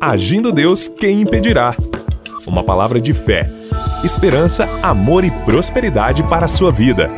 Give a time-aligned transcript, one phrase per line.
[0.00, 1.76] Agindo Deus, quem impedirá?
[2.46, 3.50] Uma palavra de fé,
[4.02, 7.10] esperança, amor e prosperidade para a sua vida.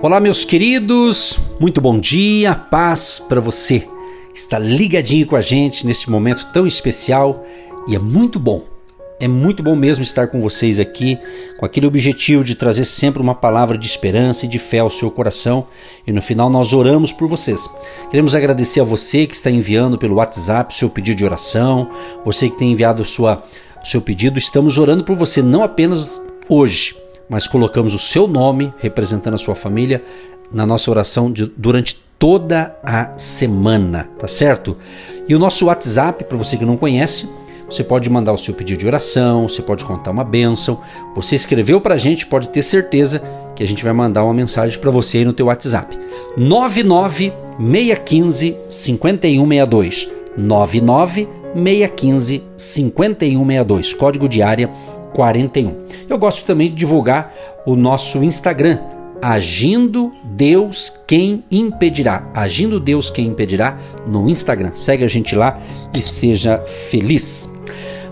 [0.00, 3.84] Olá, meus queridos, muito bom dia, paz para você.
[4.32, 7.44] Está ligadinho com a gente nesse momento tão especial
[7.88, 8.62] e é muito bom
[9.18, 11.18] é muito bom mesmo estar com vocês aqui,
[11.56, 15.10] com aquele objetivo de trazer sempre uma palavra de esperança e de fé ao seu
[15.10, 15.66] coração.
[16.06, 17.66] E no final nós oramos por vocês.
[18.10, 21.90] Queremos agradecer a você que está enviando pelo WhatsApp seu pedido de oração,
[22.24, 23.42] você que tem enviado sua,
[23.82, 24.38] seu pedido.
[24.38, 26.94] Estamos orando por você não apenas hoje,
[27.28, 30.04] mas colocamos o seu nome representando a sua família
[30.52, 34.76] na nossa oração de, durante toda a semana, tá certo?
[35.26, 37.28] E o nosso WhatsApp, para você que não conhece,
[37.68, 40.80] você pode mandar o seu pedido de oração, você pode contar uma bênção.
[41.14, 43.22] Você escreveu para a gente, pode ter certeza
[43.54, 45.98] que a gente vai mandar uma mensagem para você aí no teu WhatsApp.
[46.36, 50.10] 99 615 5162.
[50.36, 53.94] 99 615 5162.
[53.94, 54.70] Código de área
[55.14, 55.86] 41.
[56.08, 58.78] Eu gosto também de divulgar o nosso Instagram,
[59.20, 62.30] Agindo Deus Quem Impedirá.
[62.34, 64.72] Agindo Deus Quem Impedirá no Instagram.
[64.74, 65.58] Segue a gente lá
[65.94, 66.58] e seja
[66.90, 67.55] feliz.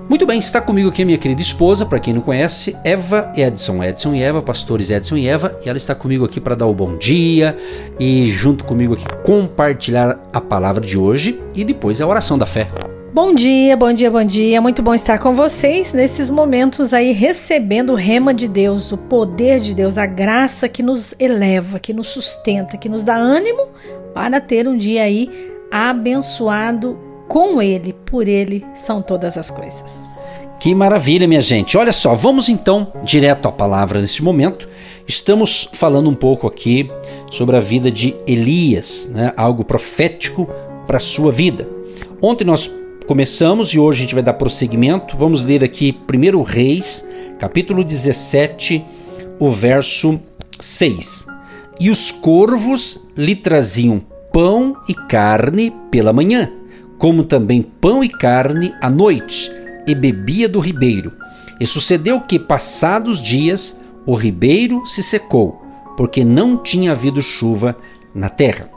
[0.08, 3.82] Muito bem, está comigo aqui a minha querida esposa, para quem não conhece, Eva Edson.
[3.82, 6.74] Edson e Eva, pastores Edson e Eva, e ela está comigo aqui para dar o
[6.74, 7.56] bom dia
[7.98, 12.68] e junto comigo aqui compartilhar a palavra de hoje e depois a oração da fé.
[13.14, 14.60] Bom dia, bom dia, bom dia.
[14.60, 19.58] Muito bom estar com vocês nesses momentos aí recebendo o rema de Deus, o poder
[19.58, 23.68] de Deus, a graça que nos eleva, que nos sustenta, que nos dá ânimo
[24.12, 25.30] para ter um dia aí
[25.70, 29.98] abençoado com Ele, por Ele são todas as coisas.
[30.60, 31.76] Que maravilha, minha gente.
[31.76, 34.68] Olha só, vamos então direto à palavra neste momento.
[35.06, 36.90] Estamos falando um pouco aqui
[37.30, 39.32] sobre a vida de Elias, né?
[39.36, 40.48] algo profético
[40.86, 41.68] para a sua vida.
[42.22, 42.70] Ontem nós
[43.06, 45.16] começamos e hoje a gente vai dar prosseguimento.
[45.18, 47.06] Vamos ler aqui 1 Reis,
[47.38, 48.82] capítulo 17,
[49.38, 50.18] o verso
[50.58, 51.26] 6.
[51.78, 54.00] E os corvos lhe traziam
[54.32, 56.50] pão e carne pela manhã
[57.04, 59.52] como também pão e carne à noite,
[59.86, 61.12] e bebia do ribeiro.
[61.60, 65.62] E sucedeu que, passados dias, o ribeiro se secou,
[65.98, 67.76] porque não tinha havido chuva
[68.14, 68.70] na terra.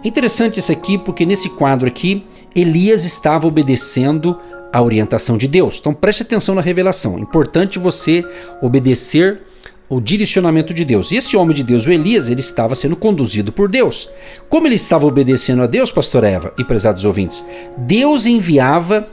[0.00, 4.38] É interessante isso aqui, porque nesse quadro aqui, Elias estava obedecendo
[4.72, 5.78] a orientação de Deus.
[5.80, 7.18] Então preste atenção na revelação.
[7.18, 8.24] Importante você
[8.62, 9.42] obedecer
[9.92, 11.10] o direcionamento de Deus.
[11.10, 14.08] E esse homem de Deus, o Elias, ele estava sendo conduzido por Deus.
[14.48, 17.44] Como ele estava obedecendo a Deus, pastor Eva e prezados ouvintes,
[17.76, 19.06] Deus enviava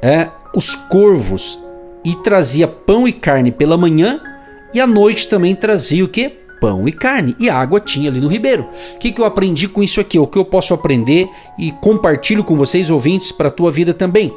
[0.00, 1.58] é, os corvos
[2.04, 4.20] e trazia pão e carne pela manhã
[4.72, 6.28] e à noite também trazia o que?
[6.60, 7.34] Pão e carne.
[7.40, 8.68] E água tinha ali no ribeiro.
[8.94, 10.20] O que, que eu aprendi com isso aqui?
[10.20, 11.28] O que eu posso aprender
[11.58, 14.32] e compartilho com vocês, ouvintes, para a tua vida também.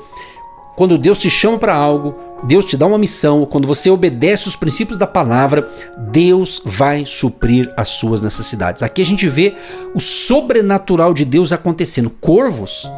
[0.76, 2.16] Quando Deus te chama para algo,
[2.48, 5.68] Deus te dá uma missão, quando você obedece os princípios da palavra,
[5.98, 8.84] Deus vai suprir as suas necessidades.
[8.84, 9.56] Aqui a gente vê
[9.96, 12.10] o sobrenatural de Deus acontecendo.
[12.10, 12.90] Corvos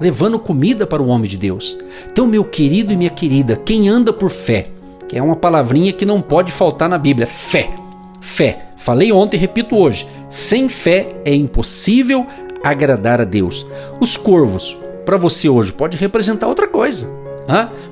[0.00, 1.76] levando comida para o homem de Deus.
[2.10, 4.66] Então, meu querido e minha querida, quem anda por fé,
[5.08, 7.70] que é uma palavrinha que não pode faltar na Bíblia, fé.
[8.20, 8.68] Fé.
[8.76, 12.26] Falei ontem e repito hoje: sem fé é impossível
[12.62, 13.66] agradar a Deus.
[14.00, 17.23] Os corvos, para você hoje pode representar outra coisa.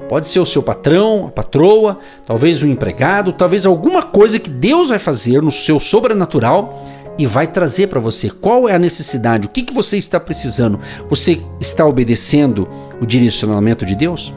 [0.09, 4.51] Pode ser o seu patrão, a patroa, talvez o um empregado, talvez alguma coisa que
[4.51, 6.83] Deus vai fazer no seu sobrenatural
[7.19, 10.81] e vai trazer para você qual é a necessidade, o que, que você está precisando.
[11.09, 12.69] Você está obedecendo
[13.01, 14.33] o direcionamento de Deus?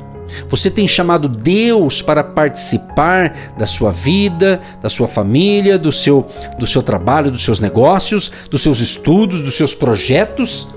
[0.49, 6.25] Você tem chamado Deus para participar da sua vida, da sua família, do seu,
[6.57, 10.67] do seu trabalho, dos seus negócios, dos seus estudos, dos seus projetos,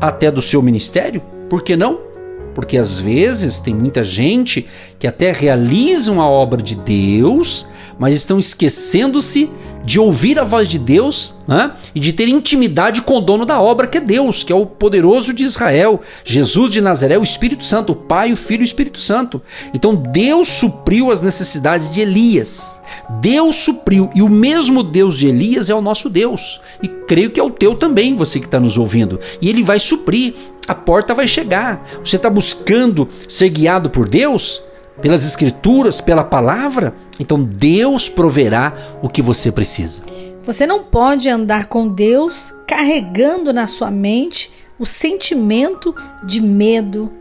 [0.00, 1.22] até do seu ministério?
[1.48, 2.11] Por que não?
[2.54, 4.66] Porque às vezes tem muita gente
[4.98, 7.66] que até realizam a obra de Deus,
[7.98, 9.50] mas estão esquecendo-se
[9.84, 11.72] de ouvir a voz de Deus né?
[11.94, 14.64] e de ter intimidade com o dono da obra, que é Deus, que é o
[14.66, 18.66] poderoso de Israel, Jesus de Nazaré, o Espírito Santo, o Pai, o Filho e o
[18.66, 19.42] Espírito Santo.
[19.74, 22.80] Então Deus supriu as necessidades de Elias.
[23.20, 26.60] Deus supriu, e o mesmo Deus de Elias é o nosso Deus.
[26.82, 29.18] E creio que é o teu também, você que está nos ouvindo.
[29.40, 30.34] E ele vai suprir,
[30.66, 31.86] a porta vai chegar.
[32.04, 34.62] Você está buscando ser guiado por Deus?
[35.00, 36.94] Pelas Escrituras, pela palavra?
[37.18, 38.72] Então Deus proverá
[39.02, 40.02] o que você precisa.
[40.44, 45.94] Você não pode andar com Deus carregando na sua mente o sentimento
[46.24, 47.12] de medo,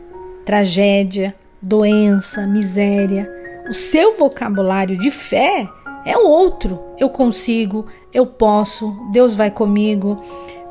[0.46, 3.42] tragédia, doença, miséria
[3.72, 5.66] o seu vocabulário de fé
[6.06, 6.80] É o outro.
[6.98, 10.19] Eu consigo, eu posso, Deus vai comigo.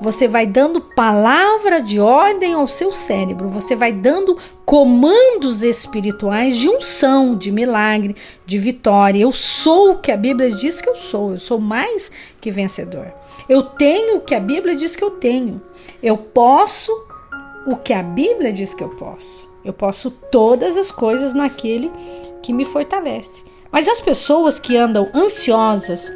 [0.00, 4.34] Você vai dando palavra de ordem ao seu cérebro, você vai dando
[4.64, 8.16] comandos espirituais de unção, de milagre,
[8.46, 9.20] de vitória.
[9.20, 12.10] Eu sou o que a Bíblia diz que eu sou, eu sou mais
[12.40, 13.12] que vencedor.
[13.46, 15.60] Eu tenho o que a Bíblia diz que eu tenho.
[16.02, 16.90] Eu posso
[17.66, 19.50] o que a Bíblia diz que eu posso.
[19.62, 21.90] Eu posso todas as coisas naquele
[22.42, 23.44] que me fortalece.
[23.72, 26.12] Mas as pessoas que andam ansiosas,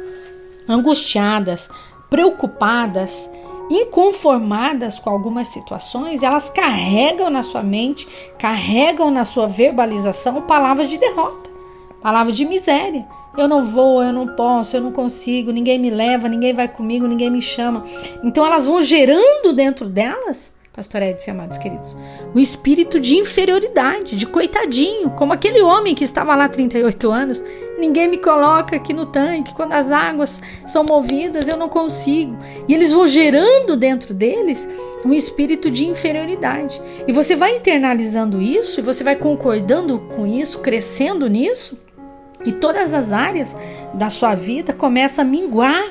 [0.67, 1.69] angustiadas,
[2.09, 3.29] preocupadas,
[3.69, 8.07] inconformadas com algumas situações, elas carregam na sua mente,
[8.37, 11.49] carregam na sua verbalização palavras de derrota,
[12.01, 13.05] palavras de miséria.
[13.37, 17.05] Eu não vou, eu não posso, eu não consigo, ninguém me leva, ninguém vai comigo,
[17.05, 17.83] ninguém me chama.
[18.23, 21.95] Então elas vão gerando dentro delas pastor Edson e amados queridos,
[22.35, 27.41] um espírito de inferioridade, de coitadinho, como aquele homem que estava lá 38 anos,
[27.79, 32.37] ninguém me coloca aqui no tanque, quando as águas são movidas eu não consigo.
[32.67, 34.67] E eles vão gerando dentro deles
[35.05, 36.81] um espírito de inferioridade.
[37.07, 41.79] E você vai internalizando isso, e você vai concordando com isso, crescendo nisso,
[42.45, 43.55] e todas as áreas
[43.93, 45.83] da sua vida começam a minguar,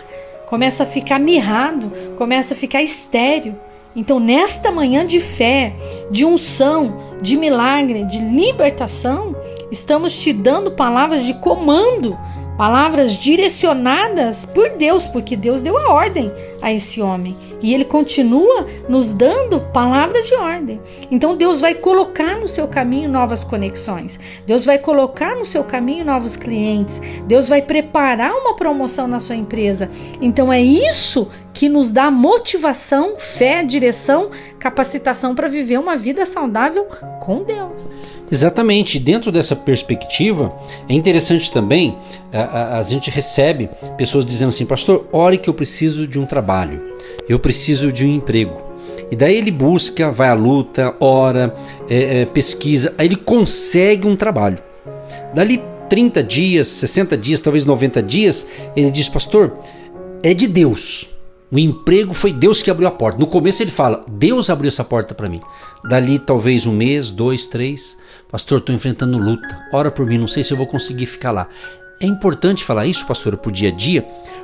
[0.46, 3.56] começa a ficar mirrado, começa a ficar estéreo.
[3.96, 5.76] Então, nesta manhã de fé,
[6.10, 9.36] de unção, de milagre, de libertação,
[9.70, 12.18] estamos te dando palavras de comando
[12.56, 18.66] palavras direcionadas por Deus, porque Deus deu a ordem a esse homem e ele continua
[18.88, 20.80] nos dando palavras de ordem.
[21.10, 26.04] Então Deus vai colocar no seu caminho novas conexões, Deus vai colocar no seu caminho
[26.04, 29.90] novos clientes, Deus vai preparar uma promoção na sua empresa.
[30.20, 36.86] Então é isso que nos dá motivação, fé, direção, capacitação para viver uma vida saudável
[37.20, 37.82] com Deus.
[38.30, 40.54] Exatamente, dentro dessa perspectiva,
[40.88, 41.96] é interessante também,
[42.32, 43.68] a, a, a, gente recebe
[43.98, 46.82] pessoas dizendo assim, pastor, ore que eu preciso de um trabalho,
[47.28, 48.62] eu preciso de um emprego.
[49.10, 51.54] E daí ele busca, vai à luta, ora,
[51.88, 54.58] é, é, pesquisa, aí ele consegue um trabalho.
[55.34, 59.58] Dali 30 dias, 60 dias, talvez 90 dias, ele diz, pastor,
[60.22, 61.13] é de Deus.
[61.54, 63.16] O emprego foi Deus que abriu a porta.
[63.16, 65.40] No começo ele fala: Deus abriu essa porta para mim.
[65.84, 67.96] Dali talvez um mês, dois, três.
[68.28, 69.64] Pastor, estou enfrentando luta.
[69.72, 71.48] Ora por mim, não sei se eu vou conseguir ficar lá.
[72.00, 74.02] É importante falar isso, pastora, por dia a dia,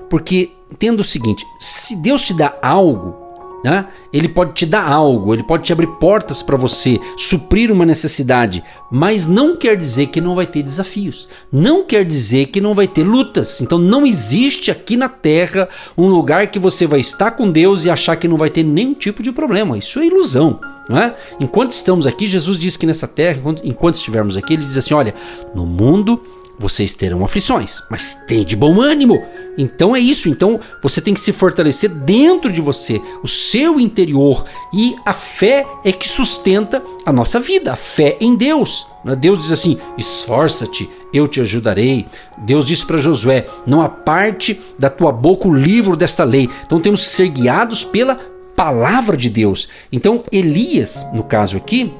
[0.08, 3.29] porque tendo o seguinte: se Deus te dá algo,
[3.62, 3.86] né?
[4.12, 8.62] Ele pode te dar algo, ele pode te abrir portas para você suprir uma necessidade,
[8.90, 12.88] mas não quer dizer que não vai ter desafios, não quer dizer que não vai
[12.88, 13.60] ter lutas.
[13.60, 17.90] Então não existe aqui na terra um lugar que você vai estar com Deus e
[17.90, 19.78] achar que não vai ter nenhum tipo de problema.
[19.78, 20.58] Isso é ilusão.
[20.90, 21.14] É?
[21.38, 24.92] Enquanto estamos aqui, Jesus diz que nessa terra, enquanto, enquanto estivermos aqui, ele diz assim:
[24.92, 25.14] olha,
[25.54, 26.20] no mundo
[26.60, 29.24] vocês terão aflições, mas tem de bom ânimo.
[29.56, 30.28] Então é isso.
[30.28, 34.44] Então você tem que se fortalecer dentro de você, o seu interior.
[34.70, 38.86] E a fé é que sustenta a nossa vida, a fé em Deus.
[39.02, 39.16] Né?
[39.16, 42.06] Deus diz assim: esforça-te, eu te ajudarei.
[42.36, 46.46] Deus disse para Josué: não aparte da tua boca o livro desta lei.
[46.66, 48.16] Então temos que ser guiados pela
[48.54, 49.66] palavra de Deus.
[49.90, 51.90] Então Elias, no caso aqui,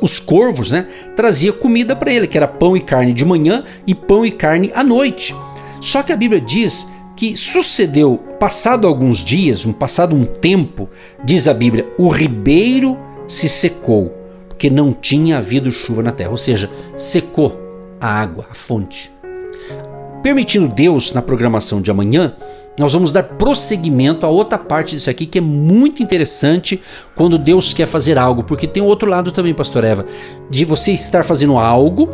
[0.00, 0.86] os corvos, né,
[1.16, 4.70] trazia comida para ele, que era pão e carne de manhã e pão e carne
[4.74, 5.34] à noite.
[5.80, 10.88] Só que a Bíblia diz que sucedeu, passado alguns dias, um passado um tempo,
[11.24, 12.96] diz a Bíblia, o ribeiro
[13.26, 14.14] se secou,
[14.48, 17.56] porque não tinha havido chuva na terra, ou seja, secou
[18.00, 19.17] a água, a fonte.
[20.28, 22.34] Permitindo Deus na programação de amanhã,
[22.78, 26.82] nós vamos dar prosseguimento a outra parte disso aqui que é muito interessante
[27.16, 30.04] quando Deus quer fazer algo, porque tem outro lado também, pastor Eva,
[30.50, 32.10] de você estar fazendo algo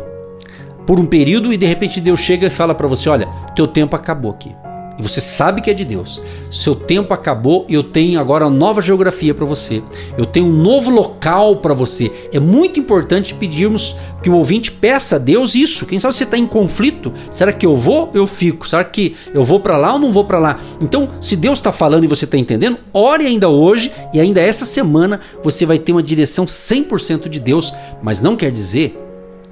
[0.87, 3.97] por um período e de repente Deus chega e fala para você, olha, teu tempo
[3.97, 4.55] acabou aqui.
[4.97, 6.21] Você sabe que é de Deus.
[6.49, 9.83] Seu tempo acabou e eu tenho agora uma nova geografia para você.
[10.17, 12.11] Eu tenho um novo local para você.
[12.31, 15.85] É muito importante pedirmos que o ouvinte peça a Deus isso.
[15.85, 17.13] Quem sabe você está em conflito?
[17.29, 18.09] Será que eu vou?
[18.13, 18.67] Eu fico.
[18.67, 20.59] Será que eu vou para lá ou não vou para lá?
[20.81, 24.65] Então, se Deus está falando e você está entendendo, ore ainda hoje e ainda essa
[24.65, 28.97] semana você vai ter uma direção 100% de Deus, mas não quer dizer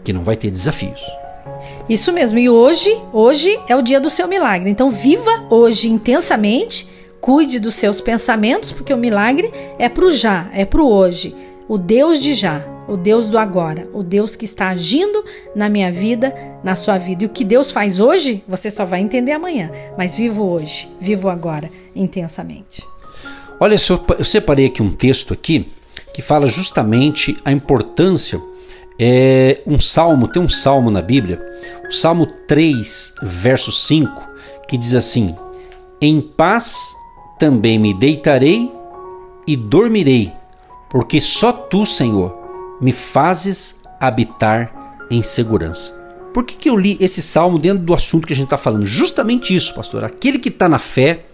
[0.03, 1.01] que não vai ter desafios.
[1.87, 2.39] Isso mesmo.
[2.39, 4.69] E hoje, hoje é o dia do seu milagre.
[4.69, 6.87] Então viva hoje intensamente,
[7.19, 11.35] cuide dos seus pensamentos, porque o milagre é pro já, é pro hoje.
[11.67, 15.23] O Deus de já, o Deus do agora, o Deus que está agindo
[15.55, 16.33] na minha vida,
[16.63, 17.23] na sua vida.
[17.23, 19.71] E o que Deus faz hoje, você só vai entender amanhã.
[19.97, 22.83] Mas vivo hoje, vivo agora intensamente.
[23.59, 23.75] Olha,
[24.17, 25.67] eu separei aqui um texto aqui
[26.13, 28.41] que fala justamente a importância
[28.99, 31.43] é um salmo, tem um salmo na Bíblia,
[31.87, 34.29] o Salmo 3, verso 5,
[34.67, 35.35] que diz assim:
[36.01, 36.95] Em paz
[37.39, 38.71] também me deitarei
[39.47, 40.31] e dormirei,
[40.89, 45.93] porque só tu, Senhor, me fazes habitar em segurança.
[46.33, 48.85] Por que, que eu li esse salmo dentro do assunto que a gente está falando?
[48.85, 50.03] Justamente isso, pastor.
[50.03, 51.25] Aquele que está na fé,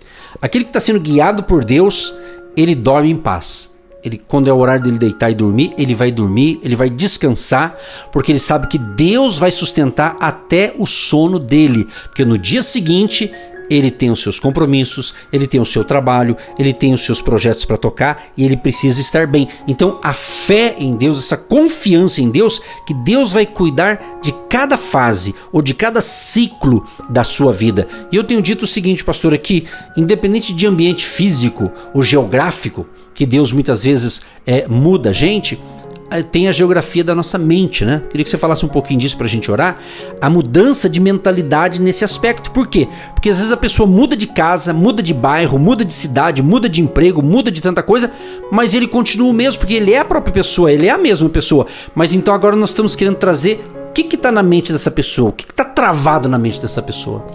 [0.42, 2.14] aquele que está sendo guiado por Deus,
[2.56, 3.79] ele dorme em paz.
[4.04, 7.78] Ele, quando é o horário dele deitar e dormir, ele vai dormir, ele vai descansar,
[8.12, 13.32] porque ele sabe que Deus vai sustentar até o sono dele, porque no dia seguinte
[13.70, 17.66] ele tem os seus compromissos, ele tem o seu trabalho, ele tem os seus projetos
[17.66, 19.48] para tocar e ele precisa estar bem.
[19.68, 24.78] Então, a fé em Deus, essa confiança em Deus, que Deus vai cuidar de cada
[24.78, 27.88] fase ou de cada ciclo da sua vida.
[28.12, 33.26] E eu tenho dito o seguinte, pastor, aqui, independente de ambiente físico ou geográfico, que
[33.26, 35.60] Deus muitas vezes é, muda a gente,
[36.32, 38.02] tem a geografia da nossa mente, né?
[38.10, 39.78] Queria que você falasse um pouquinho disso para a gente orar.
[40.20, 42.52] A mudança de mentalidade nesse aspecto.
[42.52, 42.88] Por quê?
[43.14, 46.68] Porque às vezes a pessoa muda de casa, muda de bairro, muda de cidade, muda
[46.68, 48.12] de emprego, muda de tanta coisa,
[48.52, 51.30] mas ele continua o mesmo, porque ele é a própria pessoa, ele é a mesma
[51.30, 51.68] pessoa.
[51.94, 55.34] Mas então agora nós estamos querendo trazer o que está na mente dessa pessoa, o
[55.34, 57.26] que está travado na mente dessa pessoa.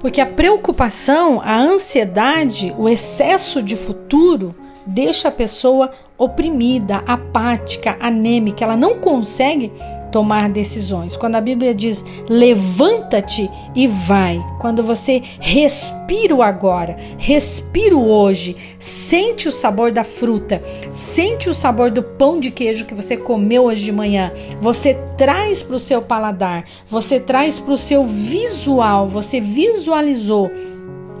[0.00, 5.92] Porque a preocupação, a ansiedade, o excesso de futuro deixa a pessoa
[6.22, 9.72] oprimida, apática, anêmica, ela não consegue
[10.12, 11.16] tomar decisões.
[11.16, 18.54] Quando a Bíblia diz levanta-te e vai, quando você respira o agora, respira o hoje,
[18.78, 23.64] sente o sabor da fruta, sente o sabor do pão de queijo que você comeu
[23.64, 29.08] hoje de manhã, você traz para o seu paladar, você traz para o seu visual,
[29.08, 30.50] você visualizou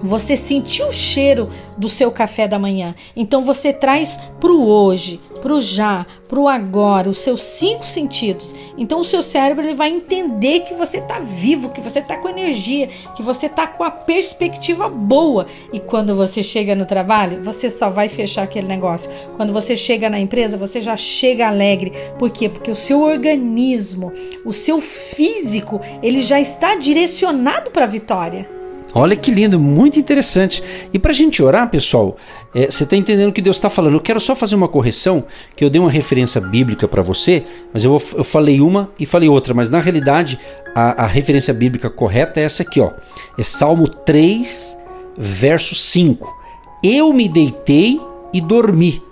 [0.02, 2.94] você sentiu o cheiro do seu café da manhã.
[3.14, 7.84] Então você traz para o hoje, para o já, para o agora, os seus cinco
[7.84, 8.54] sentidos.
[8.76, 12.28] Então o seu cérebro ele vai entender que você está vivo, que você está com
[12.28, 15.46] energia, que você está com a perspectiva boa.
[15.72, 19.10] E quando você chega no trabalho, você só vai fechar aquele negócio.
[19.36, 21.92] Quando você chega na empresa, você já chega alegre.
[22.18, 22.48] Por quê?
[22.48, 24.12] Porque o seu organismo,
[24.44, 28.61] o seu físico, ele já está direcionado para a vitória.
[28.94, 30.62] Olha que lindo, muito interessante.
[30.92, 32.16] E para a gente orar, pessoal,
[32.54, 33.94] é, você está entendendo o que Deus está falando.
[33.94, 35.24] Eu quero só fazer uma correção,
[35.56, 39.28] que eu dei uma referência bíblica para você, mas eu, eu falei uma e falei
[39.28, 40.38] outra, mas na realidade
[40.74, 42.90] a, a referência bíblica correta é essa aqui, ó.
[43.38, 44.78] É Salmo 3,
[45.16, 46.42] verso 5.
[46.84, 47.98] Eu me deitei
[48.32, 49.02] e dormi.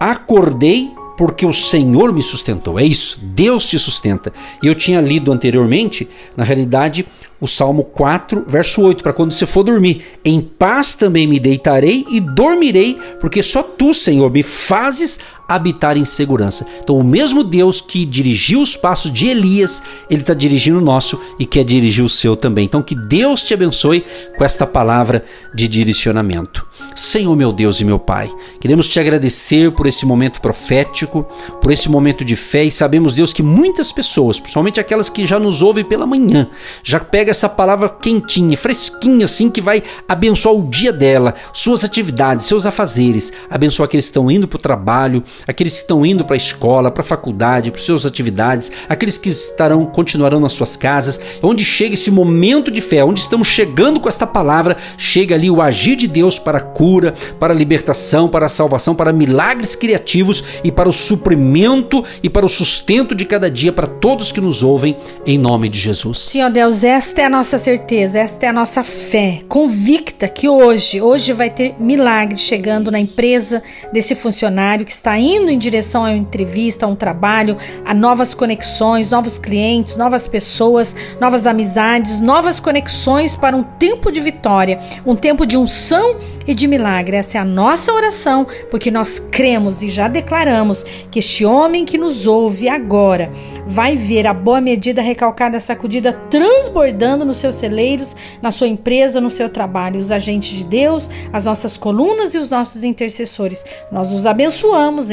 [0.00, 2.78] Acordei porque o Senhor me sustentou.
[2.78, 4.32] É isso, Deus te sustenta.
[4.62, 7.06] Eu tinha lido anteriormente, na realidade,
[7.40, 10.02] o Salmo 4, verso 8, para quando você for dormir.
[10.24, 16.04] Em paz também me deitarei e dormirei, porque só tu, Senhor, me fazes habitar em
[16.04, 16.66] segurança.
[16.82, 21.20] Então, o mesmo Deus que dirigiu os passos de Elias, ele está dirigindo o nosso
[21.38, 22.64] e quer dirigir o seu também.
[22.64, 24.04] Então, que Deus te abençoe
[24.36, 25.24] com esta palavra
[25.54, 26.66] de direcionamento.
[26.94, 31.26] Senhor, meu Deus e meu Pai, queremos te agradecer por esse momento profético,
[31.60, 35.38] por esse momento de fé e sabemos, Deus, que muitas pessoas, principalmente aquelas que já
[35.38, 36.48] nos ouvem pela manhã,
[36.82, 42.46] já pega essa palavra quentinha, fresquinha, assim, que vai abençoar o dia dela, suas atividades,
[42.46, 46.34] seus afazeres, abençoar aqueles que estão indo para o trabalho, aqueles que estão indo para
[46.34, 51.20] a escola, para a faculdade, para suas atividades, aqueles que estarão continuarão nas suas casas,
[51.42, 55.60] onde chega esse momento de fé, onde estamos chegando com esta palavra, chega ali o
[55.60, 60.42] agir de Deus para a cura, para a libertação, para a salvação, para milagres criativos
[60.62, 64.62] e para o suprimento e para o sustento de cada dia para todos que nos
[64.62, 66.18] ouvem, em nome de Jesus.
[66.18, 71.00] Senhor Deus, esta é a nossa certeza, esta é a nossa fé, convicta que hoje,
[71.00, 73.62] hoje vai ter milagre chegando na empresa
[73.92, 78.34] desse funcionário que está indo em direção a uma entrevista, a um trabalho, a novas
[78.34, 85.16] conexões, novos clientes, novas pessoas, novas amizades, novas conexões para um tempo de vitória, um
[85.16, 86.16] tempo de unção
[86.46, 87.16] e de milagre.
[87.16, 91.96] Essa é a nossa oração, porque nós cremos e já declaramos que este homem que
[91.96, 93.30] nos ouve agora
[93.66, 99.30] vai ver a boa medida recalcada, sacudida, transbordando nos seus celeiros, na sua empresa, no
[99.30, 99.98] seu trabalho.
[99.98, 103.64] Os agentes de Deus, as nossas colunas e os nossos intercessores.
[103.90, 105.10] Nós os abençoamos